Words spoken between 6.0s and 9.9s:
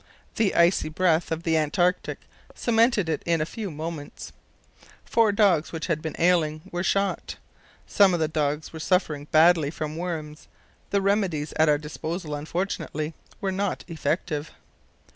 been ailing were shot. Some of the dogs were suffering badly